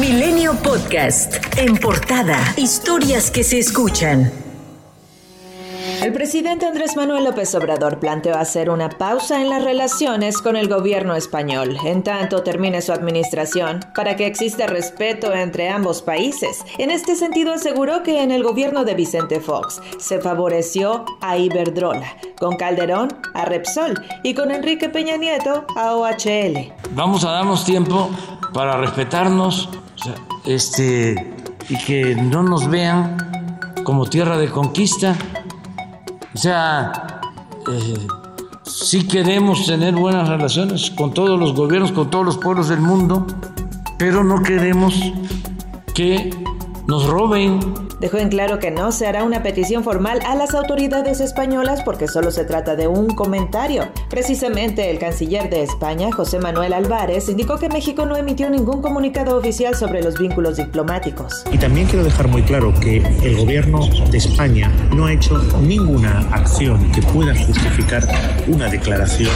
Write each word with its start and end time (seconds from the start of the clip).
Milenio 0.00 0.54
Podcast. 0.62 1.34
En 1.56 1.76
portada. 1.76 2.38
Historias 2.56 3.32
que 3.32 3.42
se 3.42 3.58
escuchan. 3.58 4.30
El 6.00 6.12
presidente 6.12 6.66
Andrés 6.66 6.96
Manuel 6.96 7.24
López 7.24 7.52
Obrador 7.56 7.98
planteó 7.98 8.36
hacer 8.36 8.70
una 8.70 8.90
pausa 8.90 9.40
en 9.40 9.50
las 9.50 9.64
relaciones 9.64 10.38
con 10.38 10.54
el 10.54 10.68
gobierno 10.68 11.16
español, 11.16 11.76
en 11.84 12.04
tanto 12.04 12.44
termine 12.44 12.80
su 12.80 12.92
administración, 12.92 13.80
para 13.96 14.14
que 14.14 14.26
exista 14.26 14.68
respeto 14.68 15.34
entre 15.34 15.68
ambos 15.68 16.00
países. 16.00 16.64
En 16.78 16.92
este 16.92 17.16
sentido 17.16 17.52
aseguró 17.52 18.04
que 18.04 18.22
en 18.22 18.30
el 18.30 18.44
gobierno 18.44 18.84
de 18.84 18.94
Vicente 18.94 19.40
Fox 19.40 19.80
se 19.98 20.20
favoreció 20.20 21.04
a 21.20 21.36
Iberdrola, 21.38 22.16
con 22.38 22.56
Calderón 22.56 23.08
a 23.34 23.46
Repsol 23.46 24.00
y 24.22 24.34
con 24.34 24.52
Enrique 24.52 24.88
Peña 24.88 25.16
Nieto 25.16 25.66
a 25.76 25.96
OHL. 25.96 26.72
Vamos 26.92 27.24
a 27.24 27.32
darnos 27.32 27.64
tiempo 27.64 28.08
para 28.52 28.76
respetarnos 28.76 29.68
este, 30.44 31.34
y 31.68 31.78
que 31.78 32.14
no 32.14 32.42
nos 32.42 32.68
vean 32.68 33.16
como 33.84 34.06
tierra 34.06 34.36
de 34.36 34.48
conquista. 34.48 35.16
O 36.34 36.38
sea, 36.38 37.20
eh, 37.72 38.06
sí 38.64 39.06
queremos 39.06 39.66
tener 39.66 39.94
buenas 39.94 40.28
relaciones 40.28 40.90
con 40.90 41.12
todos 41.14 41.38
los 41.38 41.54
gobiernos, 41.54 41.92
con 41.92 42.10
todos 42.10 42.24
los 42.24 42.38
pueblos 42.38 42.68
del 42.68 42.80
mundo, 42.80 43.26
pero 43.98 44.22
no 44.22 44.42
queremos 44.42 44.94
que 45.94 46.30
nos 46.88 47.06
roben 47.06 47.60
Dejó 48.00 48.18
en 48.18 48.28
claro 48.28 48.60
que 48.60 48.70
no 48.70 48.92
se 48.92 49.08
hará 49.08 49.24
una 49.24 49.42
petición 49.42 49.82
formal 49.82 50.20
a 50.24 50.36
las 50.36 50.54
autoridades 50.54 51.20
españolas 51.20 51.82
porque 51.82 52.06
solo 52.06 52.30
se 52.30 52.44
trata 52.44 52.76
de 52.76 52.86
un 52.86 53.08
comentario. 53.08 53.88
Precisamente 54.08 54.88
el 54.90 55.00
canciller 55.00 55.50
de 55.50 55.64
España, 55.64 56.12
José 56.12 56.38
Manuel 56.38 56.72
Álvarez, 56.72 57.28
indicó 57.28 57.58
que 57.58 57.68
México 57.68 58.06
no 58.06 58.16
emitió 58.16 58.48
ningún 58.50 58.82
comunicado 58.82 59.36
oficial 59.36 59.74
sobre 59.74 60.00
los 60.00 60.16
vínculos 60.16 60.58
diplomáticos. 60.58 61.44
Y 61.50 61.58
también 61.58 61.88
quiero 61.88 62.04
dejar 62.04 62.28
muy 62.28 62.42
claro 62.42 62.72
que 62.80 62.98
el 62.98 63.36
gobierno 63.36 63.80
de 64.12 64.18
España 64.18 64.70
no 64.94 65.06
ha 65.06 65.12
hecho 65.12 65.42
ninguna 65.60 66.20
acción 66.30 66.92
que 66.92 67.02
pueda 67.02 67.34
justificar 67.34 68.06
una 68.46 68.68
declaración 68.68 69.32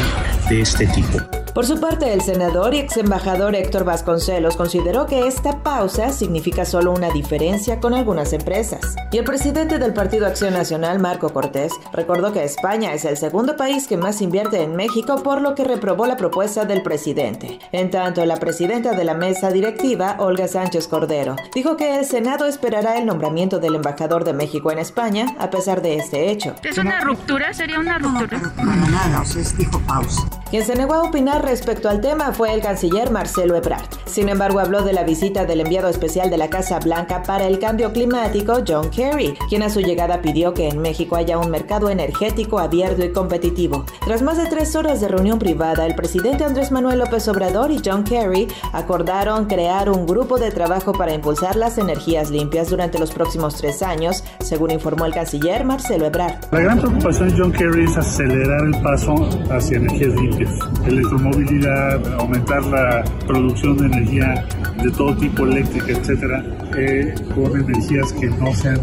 de 0.49 0.61
este 0.61 0.87
tipo. 0.87 1.42
Por 1.55 1.67
su 1.67 1.79
parte, 1.79 2.15
el 2.15 2.23
senador 2.23 2.73
y 2.73 2.79
ex 2.79 2.97
embajador 2.97 3.55
Héctor 3.55 3.85
Vasconcelos 3.85 4.57
consideró 4.57 5.05
que 5.05 5.27
esta 5.27 5.63
pausa 5.63 6.11
significa 6.11 6.65
solo 6.65 6.93
una 6.93 7.11
diferencia 7.11 7.79
con 7.79 7.93
algunas 7.93 8.33
empresas. 8.33 8.97
Y 9.11 9.19
el 9.19 9.25
presidente 9.25 9.79
del 9.79 9.93
Partido 9.93 10.27
Acción 10.27 10.55
Nacional, 10.55 10.99
Marco 10.99 11.29
Cortés, 11.29 11.73
recordó 11.93 12.33
que 12.33 12.43
España 12.43 12.95
es 12.95 13.05
el 13.05 13.19
segundo 13.19 13.55
país 13.59 13.87
que 13.87 13.99
más 13.99 14.23
invierte 14.23 14.63
en 14.63 14.77
México, 14.77 15.23
por 15.23 15.43
lo 15.43 15.55
que 15.55 15.65
reprobó 15.65 16.07
la 16.07 16.17
propuesta 16.17 16.65
del 16.65 16.83
presidente. 16.83 17.59
En 17.71 17.91
tanto, 17.91 18.25
la 18.25 18.37
presidenta 18.37 18.93
de 18.93 19.05
la 19.05 19.13
mesa 19.13 19.51
directiva, 19.51 20.17
Olga 20.21 20.49
Sánchez 20.49 20.89
Cordero, 20.89 21.37
dijo 21.55 21.77
que 21.77 21.99
el 21.99 22.07
Senado 22.07 22.47
esperará 22.47 22.97
el 22.97 23.05
nombramiento 23.05 23.59
del 23.59 23.75
embajador 23.75 24.25
de 24.25 24.33
México 24.33 24.73
en 24.73 24.79
España 24.79 25.27
a 25.39 25.51
pesar 25.51 25.83
de 25.83 25.97
este 25.97 26.31
hecho. 26.31 26.55
¿Es 26.63 26.79
una 26.79 27.01
ruptura? 27.01 27.53
¿Sería 27.53 27.79
una 27.79 27.99
ruptura? 27.99 28.41
No, 28.57 28.75
nada, 28.89 29.21
o 29.21 29.25
sea, 29.27 29.43
dijo 29.59 29.79
pausa. 29.81 30.42
Quien 30.53 30.67
se 30.67 30.77
negó 30.77 30.93
a 30.93 31.05
opinar 31.05 31.43
respecto 31.43 31.89
al 31.89 32.03
tema 32.03 32.35
fue 32.35 32.53
el 32.53 32.61
canciller 32.61 33.11
Marcelo 33.11 33.57
Ebrard. 33.57 33.87
Sin 34.05 34.29
embargo, 34.29 34.61
habló 34.61 34.83
de 34.83 34.93
la 34.93 35.03
visita 35.03 35.47
del 35.47 35.63
enviado 35.63 35.89
especial 35.89 36.29
de 36.29 36.37
la 36.37 36.51
Casa 36.51 36.79
Blanca 36.79 37.23
para 37.23 37.47
el 37.47 37.59
cambio 37.59 37.95
climático, 37.95 38.59
John 38.69 38.91
Kerry, 38.91 39.33
quien 39.49 39.63
a 39.63 39.71
su 39.71 39.81
llegada 39.81 40.21
pidió 40.21 40.53
que 40.53 40.69
en 40.69 40.83
México 40.83 41.17
haya 41.17 41.39
un 41.39 41.51
mercado 41.51 41.89
energético 41.89 42.59
abierto 42.59 43.03
y 43.03 43.13
competitivo. 43.13 43.87
Tras 44.05 44.21
más 44.21 44.37
de 44.37 44.45
tres 44.45 44.77
horas 44.77 45.01
de 45.01 45.09
reunión 45.09 45.39
privada, 45.39 45.87
el 45.87 45.95
presidente 45.95 46.45
Andrés 46.45 46.71
Manuel 46.71 46.99
López 46.99 47.27
Obrador 47.29 47.71
y 47.71 47.81
John 47.83 48.05
Kerry 48.05 48.49
acordaron 48.75 49.47
crear 49.47 49.89
un 49.89 50.05
grupo 50.05 50.39
de 50.39 50.51
trabajo 50.51 50.93
para 50.93 51.15
impulsar 51.15 51.57
las 51.57 51.79
energías 51.79 52.29
limpias 52.29 52.69
durante 52.69 52.99
los 52.99 53.13
próximos 53.13 53.55
tres 53.55 53.81
años, 53.81 54.23
según 54.41 54.71
informó 54.71 55.07
el 55.07 55.15
canciller 55.15 55.65
Marcelo 55.65 56.05
Ebrard. 56.05 56.35
La 56.51 56.61
gran 56.61 56.79
preocupación 56.79 57.31
de 57.31 57.37
John 57.39 57.53
Kerry 57.53 57.85
es 57.85 57.97
acelerar 57.97 58.67
el 58.67 58.83
paso 58.83 59.15
hacia 59.51 59.79
energías 59.79 60.13
limpias, 60.17 60.42
electromovilidad, 60.87 62.15
aumentar 62.15 62.65
la 62.67 63.05
producción 63.27 63.77
de 63.79 63.87
energía 63.87 64.47
de 64.83 64.91
todo 64.91 65.17
tipo, 65.17 65.45
eléctrica, 65.45 65.93
etcétera, 65.93 66.45
eh, 66.77 67.15
con 67.35 67.61
energías 67.61 68.13
que 68.13 68.29
no 68.29 68.55
sean 68.55 68.81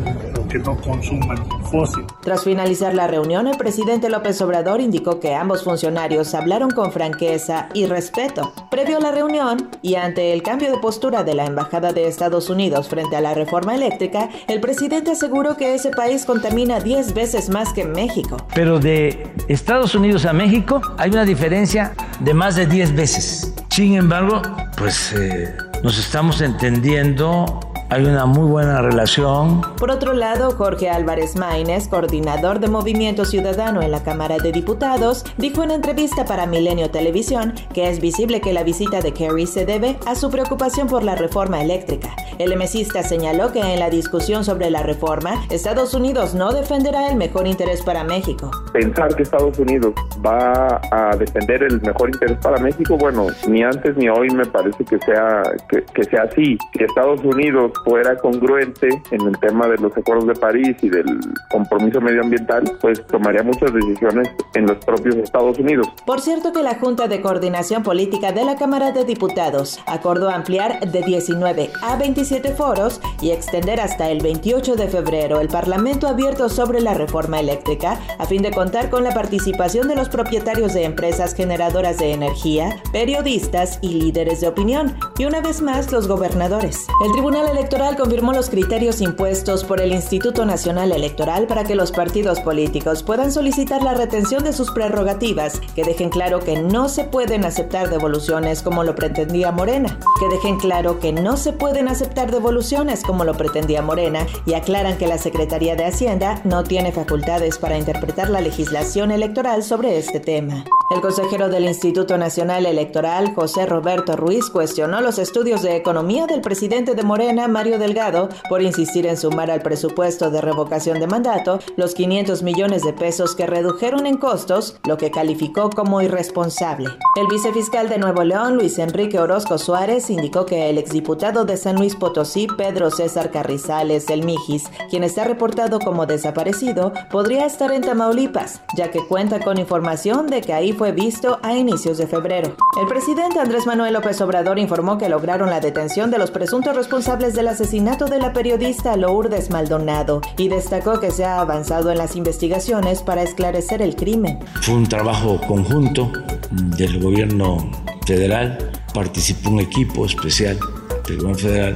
que 0.49 0.59
no 0.59 0.75
consuman 0.75 1.37
fósil. 1.71 2.05
Tras 2.21 2.43
finalizar 2.43 2.93
la 2.93 3.07
reunión, 3.07 3.47
el 3.47 3.57
presidente 3.57 4.09
López 4.09 4.41
Obrador 4.41 4.81
indicó 4.81 5.19
que 5.19 5.35
ambos 5.35 5.63
funcionarios 5.63 6.33
hablaron 6.33 6.71
con 6.71 6.91
franqueza 6.91 7.69
y 7.73 7.85
respeto. 7.85 8.51
Previo 8.69 8.97
a 8.97 9.01
la 9.01 9.11
reunión 9.11 9.69
y 9.81 9.95
ante 9.95 10.33
el 10.33 10.43
cambio 10.43 10.71
de 10.71 10.79
postura 10.79 11.23
de 11.23 11.35
la 11.35 11.45
Embajada 11.45 11.93
de 11.93 12.07
Estados 12.07 12.49
Unidos 12.49 12.89
frente 12.89 13.15
a 13.15 13.21
la 13.21 13.33
reforma 13.33 13.75
eléctrica, 13.75 14.29
el 14.47 14.59
presidente 14.59 15.11
aseguró 15.11 15.55
que 15.55 15.75
ese 15.75 15.91
país 15.91 16.25
contamina 16.25 16.79
10 16.79 17.13
veces 17.13 17.49
más 17.49 17.71
que 17.71 17.85
México. 17.85 18.37
Pero 18.53 18.79
de 18.79 19.31
Estados 19.47 19.95
Unidos 19.95 20.25
a 20.25 20.33
México 20.33 20.81
hay 20.97 21.11
una 21.11 21.25
diferencia 21.25 21.93
de 22.19 22.33
más 22.33 22.55
de 22.55 22.65
10 22.65 22.95
veces. 22.95 23.53
Sin 23.69 23.95
embargo, 23.95 24.41
pues 24.77 25.13
eh, 25.13 25.55
nos 25.83 25.97
estamos 25.97 26.41
entendiendo 26.41 27.59
hay 27.89 28.05
una 28.05 28.25
muy 28.25 28.47
buena 28.47 28.81
relación. 28.81 29.61
Por 29.77 29.91
otro 29.91 30.13
lado, 30.13 30.51
Jorge 30.51 30.89
Álvarez 30.89 31.35
Maínez, 31.35 31.87
coordinador 31.87 32.59
de 32.59 32.67
Movimiento 32.67 33.25
Ciudadano 33.25 33.81
en 33.81 33.91
la 33.91 34.03
Cámara 34.03 34.37
de 34.37 34.51
Diputados, 34.51 35.25
dijo 35.37 35.63
en 35.63 35.71
entrevista 35.71 36.25
para 36.25 36.45
Milenio 36.45 36.91
Televisión 36.91 37.53
que 37.73 37.89
es 37.89 37.99
visible 37.99 38.41
que 38.41 38.53
la 38.53 38.63
visita 38.63 39.01
de 39.01 39.13
Kerry 39.13 39.47
se 39.47 39.65
debe 39.65 39.97
a 40.05 40.15
su 40.15 40.29
preocupación 40.29 40.87
por 40.87 41.03
la 41.03 41.15
reforma 41.15 41.61
eléctrica. 41.61 42.15
El 42.39 42.53
emesista 42.53 43.03
señaló 43.03 43.51
que 43.51 43.59
en 43.59 43.79
la 43.79 43.89
discusión 43.89 44.45
sobre 44.45 44.69
la 44.69 44.81
reforma, 44.81 45.43
Estados 45.49 45.93
Unidos 45.93 46.33
no 46.35 46.53
defenderá 46.53 47.09
el 47.09 47.17
mejor 47.17 47.45
interés 47.47 47.81
para 47.81 48.05
México. 48.05 48.49
Pensar 48.71 49.13
que 49.13 49.23
Estados 49.23 49.59
Unidos 49.59 49.93
va 50.25 50.79
a 50.89 51.17
defender 51.17 51.63
el 51.63 51.81
mejor 51.81 52.11
interés 52.11 52.37
para 52.37 52.57
México, 52.59 52.95
bueno, 52.97 53.27
ni 53.49 53.61
antes 53.61 53.97
ni 53.97 54.07
hoy 54.07 54.29
me 54.29 54.45
parece 54.45 54.85
que 54.85 54.97
sea 54.99 55.43
que, 55.67 55.83
que 55.93 56.03
sea 56.05 56.23
así. 56.31 56.57
Que 56.71 56.85
Estados 56.85 57.19
Unidos 57.25 57.73
fuera 57.83 58.15
congruente 58.15 58.87
en 59.11 59.27
el 59.27 59.37
tema 59.39 59.67
de 59.67 59.75
los 59.75 59.91
acuerdos 59.97 60.27
de 60.27 60.35
París 60.35 60.77
y 60.81 60.87
del 60.87 61.19
compromiso 61.51 61.99
medioambiental, 61.99 62.63
pues 62.79 63.05
tomaría 63.07 63.43
muchas 63.43 63.73
decisiones 63.73 64.29
en 64.55 64.65
los 64.65 64.77
propios 64.85 65.17
Estados 65.17 65.59
Unidos. 65.59 65.89
Por 66.05 66.21
cierto 66.21 66.53
que 66.53 66.63
la 66.63 66.75
Junta 66.75 67.09
de 67.09 67.19
Coordinación 67.19 67.83
Política 67.83 68.31
de 68.31 68.45
la 68.45 68.55
Cámara 68.55 68.93
de 68.93 69.03
Diputados 69.03 69.81
acordó 69.85 70.29
ampliar 70.29 70.79
de 70.89 71.01
19 71.01 71.69
a 71.81 71.97
27 72.29 72.55
foros 72.55 73.01
y 73.21 73.31
extender 73.31 73.79
hasta 73.79 74.09
el 74.09 74.21
28 74.21 74.75
de 74.75 74.87
febrero. 74.87 75.39
El 75.39 75.47
Parlamento 75.47 76.07
abierto 76.07 76.47
sobre 76.47 76.79
la 76.79 76.93
reforma 76.93 77.39
eléctrica 77.39 77.99
a 78.19 78.25
fin 78.25 78.43
de 78.43 78.51
contar 78.51 78.91
con 78.91 79.03
la 79.03 79.13
participación 79.15 79.87
de 79.87 79.95
los 79.95 80.09
propietarios 80.09 80.73
de 80.73 80.83
empresas 80.83 81.33
generadoras 81.33 81.97
de 81.97 82.13
energía, 82.13 82.81
periodistas 82.91 83.79
y 83.81 83.89
líderes 83.89 84.41
de 84.41 84.47
opinión, 84.47 84.95
y 85.19 85.25
una 85.25 85.41
vez 85.41 85.61
más 85.61 85.91
los 85.91 86.07
gobernadores. 86.07 86.87
El 87.05 87.11
Tribunal 87.11 87.49
Electoral 87.49 87.97
confirmó 87.97 88.31
los 88.31 88.49
criterios 88.49 89.01
impuestos 89.01 89.65
por 89.65 89.81
el 89.81 89.91
Instituto 89.91 90.45
Nacional 90.45 90.93
Electoral 90.93 91.45
para 91.45 91.65
que 91.65 91.75
los 91.75 91.91
partidos 91.91 92.39
políticos 92.39 93.03
puedan 93.03 93.31
solicitar 93.31 93.83
la 93.83 93.93
retención 93.93 94.45
de 94.45 94.53
sus 94.53 94.71
prerrogativas, 94.71 95.59
que 95.75 95.83
dejen 95.83 96.09
claro 96.09 96.39
que 96.39 96.57
no 96.57 96.87
se 96.87 97.03
pueden 97.03 97.43
aceptar 97.43 97.89
devoluciones 97.89 98.63
como 98.63 98.85
lo 98.85 98.95
pretendía 98.95 99.51
Morena, 99.51 99.99
que 100.19 100.29
dejen 100.29 100.57
claro 100.57 100.99
que 100.99 101.11
no 101.11 101.35
se 101.35 101.51
pueden 101.51 101.89
aceptar 101.89 102.31
devoluciones 102.31 103.03
como 103.03 103.25
lo 103.25 103.33
pretendía 103.33 103.81
Morena 103.81 104.25
y 104.45 104.53
aclaran 104.53 104.97
que 104.97 105.07
la 105.07 105.17
Secretaría 105.17 105.75
de 105.75 105.85
Hacienda 105.85 106.41
no 106.45 106.63
tiene 106.63 106.93
facultades 106.93 107.57
para 107.57 107.77
interpretar 107.77 108.29
la 108.29 108.39
legislación 108.39 109.11
electoral 109.11 109.63
sobre 109.63 109.97
este 109.97 110.21
tema. 110.21 110.63
El 110.91 111.01
consejero 111.01 111.49
del 111.49 111.65
Instituto 111.65 112.17
Nacional 112.17 112.65
Electoral, 112.65 113.35
José 113.35 113.65
Roberto 113.65 114.15
Ruiz, 114.15 114.49
cuestionó 114.49 115.01
los 115.01 115.08
estudios 115.17 115.63
de 115.63 115.75
economía 115.75 116.27
del 116.27 116.41
presidente 116.41 116.93
de 116.93 117.03
Morena, 117.03 117.47
Mario 117.47 117.79
Delgado, 117.79 118.29
por 118.49 118.61
insistir 118.61 119.07
en 119.07 119.17
sumar 119.17 119.49
al 119.49 119.61
presupuesto 119.61 120.29
de 120.29 120.41
revocación 120.41 120.99
de 120.99 121.07
mandato 121.07 121.59
los 121.77 121.95
500 121.95 122.43
millones 122.43 122.83
de 122.83 122.93
pesos 122.93 123.33
que 123.35 123.47
redujeron 123.47 124.05
en 124.05 124.17
costos, 124.17 124.77
lo 124.85 124.97
que 124.97 125.09
calificó 125.09 125.69
como 125.69 126.01
irresponsable. 126.01 126.89
El 127.15 127.27
vicefiscal 127.27 127.89
de 127.89 127.97
Nuevo 127.97 128.23
León, 128.23 128.55
Luis 128.55 128.77
Enrique 128.77 129.17
Orozco 129.17 129.57
Suárez, 129.57 130.11
indicó 130.11 130.45
que 130.45 130.69
el 130.69 130.77
exdiputado 130.77 131.45
de 131.45 131.57
San 131.57 131.77
Luis 131.77 131.95
Potosí, 131.95 132.45
Pedro 132.57 132.91
César 132.91 133.31
Carrizales, 133.31 134.09
el 134.09 134.23
Mijis, 134.23 134.65
quien 134.91 135.03
está 135.03 135.23
reportado 135.23 135.79
como 135.79 136.05
desaparecido, 136.05 136.93
podría 137.09 137.45
estar 137.45 137.71
en 137.71 137.81
Tamaulipas, 137.81 138.61
ya 138.75 138.91
que 138.91 138.99
cuenta 139.07 139.39
con 139.39 139.57
información 139.57 140.27
de 140.27 140.41
que 140.41 140.53
ahí 140.53 140.73
fue 140.73 140.91
visto 140.91 141.39
a 141.41 141.55
inicios 141.55 141.97
de 141.97 142.05
febrero. 142.05 142.55
El 142.79 142.87
presidente 142.87 143.39
Andrés 143.39 143.65
Manuel 143.65 143.93
López 143.93 144.21
Obrador 144.21 144.59
informó 144.59 144.97
que 144.99 145.09
lograron 145.09 145.49
la 145.49 145.59
detención 145.59 146.11
de 146.11 146.19
los 146.19 146.29
presuntos 146.29 146.75
responsables 146.75 147.33
del 147.33 147.47
asesinato 147.47 148.05
de 148.05 148.19
la 148.19 148.33
periodista 148.33 148.95
Lourdes 148.95 149.49
Maldonado 149.49 150.21
y 150.37 150.49
destacó 150.49 150.99
que 150.99 151.09
se 151.09 151.25
ha 151.25 151.39
avanzado 151.39 151.89
en 151.89 151.97
las 151.97 152.15
investigaciones 152.15 153.01
para 153.01 153.23
esclarecer 153.23 153.81
el 153.81 153.95
crimen. 153.95 154.39
Fue 154.61 154.75
un 154.75 154.87
trabajo 154.87 155.41
conjunto 155.47 156.11
del 156.51 157.01
gobierno 157.01 157.71
federal, 158.05 158.71
participó 158.93 159.49
un 159.49 159.61
equipo 159.61 160.05
especial 160.05 160.59
del 161.07 161.17
gobierno 161.17 161.39
federal, 161.39 161.75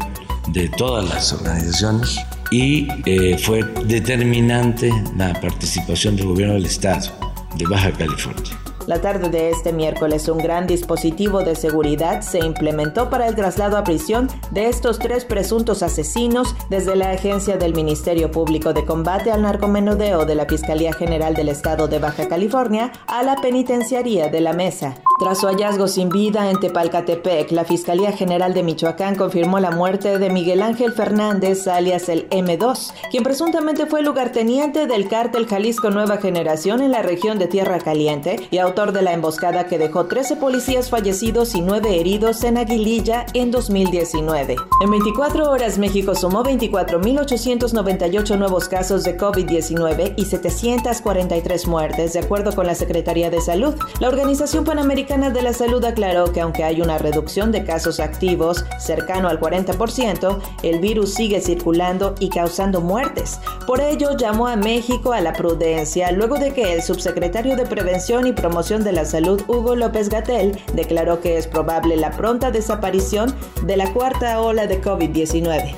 de 0.49 0.69
todas 0.69 1.07
las 1.09 1.33
organizaciones 1.33 2.19
y 2.51 2.87
eh, 3.05 3.37
fue 3.37 3.63
determinante 3.85 4.91
la 5.17 5.33
participación 5.39 6.15
del 6.15 6.27
gobierno 6.27 6.55
del 6.55 6.65
estado 6.65 7.09
de 7.55 7.65
Baja 7.65 7.91
California. 7.91 8.62
La 8.85 8.99
tarde 8.99 9.29
de 9.29 9.49
este 9.49 9.71
miércoles, 9.71 10.27
un 10.27 10.39
gran 10.39 10.67
dispositivo 10.67 11.43
de 11.43 11.55
seguridad 11.55 12.21
se 12.21 12.39
implementó 12.39 13.09
para 13.09 13.27
el 13.27 13.35
traslado 13.35 13.77
a 13.77 13.83
prisión 13.85 14.27
de 14.51 14.67
estos 14.67 14.99
tres 14.99 15.23
presuntos 15.23 15.83
asesinos 15.83 16.53
desde 16.69 16.97
la 16.97 17.11
agencia 17.11 17.55
del 17.55 17.73
Ministerio 17.73 18.29
Público 18.29 18.73
de 18.73 18.83
Combate 18.83 19.31
al 19.31 19.43
Narcomenudeo 19.43 20.25
de 20.25 20.35
la 20.35 20.45
Fiscalía 20.45 20.91
General 20.91 21.33
del 21.33 21.47
Estado 21.47 21.87
de 21.87 21.99
Baja 21.99 22.27
California 22.27 22.91
a 23.07 23.23
la 23.23 23.37
penitenciaría 23.37 24.27
de 24.27 24.41
la 24.41 24.51
Mesa. 24.51 24.95
Tras 25.19 25.41
su 25.41 25.47
hallazgo 25.47 25.87
sin 25.87 26.09
vida 26.09 26.49
en 26.49 26.59
Tepalcatepec, 26.59 27.51
la 27.51 27.65
Fiscalía 27.65 28.11
General 28.13 28.51
de 28.51 28.63
Michoacán 28.63 29.15
confirmó 29.15 29.59
la 29.59 29.69
muerte 29.69 30.17
de 30.17 30.31
Miguel 30.31 30.63
Ángel 30.63 30.91
Fernández, 30.91 31.67
alias 31.67 32.09
el 32.09 32.27
M2, 32.31 32.91
quien 33.11 33.23
presuntamente 33.23 33.85
fue 33.85 34.01
lugarteniente 34.01 34.87
del 34.87 35.07
cártel 35.07 35.45
Jalisco 35.45 35.91
Nueva 35.91 36.17
Generación 36.17 36.81
en 36.81 36.91
la 36.91 37.03
región 37.03 37.37
de 37.37 37.45
Tierra 37.45 37.79
Caliente 37.79 38.47
y 38.49 38.57
autor 38.57 38.91
de 38.91 39.03
la 39.03 39.13
emboscada 39.13 39.67
que 39.67 39.77
dejó 39.77 40.07
13 40.07 40.37
policías 40.37 40.89
fallecidos 40.89 41.53
y 41.53 41.61
9 41.61 41.99
heridos 41.99 42.43
en 42.43 42.57
Aguililla 42.57 43.27
en 43.35 43.51
2019. 43.51 44.55
En 44.81 44.89
24 44.89 45.49
horas, 45.49 45.77
México 45.77 46.15
sumó 46.15 46.43
24.898 46.43 48.35
nuevos 48.39 48.67
casos 48.67 49.03
de 49.03 49.15
COVID-19 49.15 50.15
y 50.17 50.25
743 50.25 51.67
muertes, 51.67 52.13
de 52.13 52.19
acuerdo 52.19 52.55
con 52.55 52.65
la 52.65 52.73
Secretaría 52.73 53.29
de 53.29 53.41
Salud. 53.41 53.75
La 53.99 54.09
Organización 54.09 54.63
Panamericana 54.63 55.02
de 55.03 55.41
la 55.41 55.53
Salud 55.53 55.83
aclaró 55.83 56.31
que 56.31 56.39
aunque 56.39 56.63
hay 56.63 56.81
una 56.81 56.97
reducción 56.97 57.51
de 57.51 57.65
casos 57.65 57.99
activos 57.99 58.63
cercano 58.79 59.27
al 59.27 59.39
40%, 59.39 60.39
el 60.63 60.79
virus 60.79 61.13
sigue 61.13 61.41
circulando 61.41 62.15
y 62.19 62.29
causando 62.29 62.79
muertes. 62.79 63.39
Por 63.67 63.81
ello, 63.81 64.15
llamó 64.17 64.47
a 64.47 64.55
México 64.55 65.11
a 65.11 65.19
la 65.19 65.33
prudencia 65.33 66.11
luego 66.11 66.37
de 66.37 66.53
que 66.53 66.73
el 66.73 66.81
subsecretario 66.81 67.57
de 67.57 67.65
Prevención 67.65 68.27
y 68.27 68.31
Promoción 68.31 68.83
de 68.83 68.93
la 68.93 69.03
Salud 69.03 69.41
Hugo 69.47 69.75
López 69.75 70.07
Gatel 70.07 70.57
declaró 70.73 71.19
que 71.19 71.37
es 71.37 71.47
probable 71.47 71.97
la 71.97 72.11
pronta 72.11 72.49
desaparición 72.49 73.35
de 73.63 73.75
la 73.75 73.91
cuarta 73.91 74.39
ola 74.39 74.67
de 74.67 74.81
COVID-19. 74.81 75.75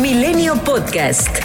Milenio 0.00 0.54
Podcast. 0.64 1.41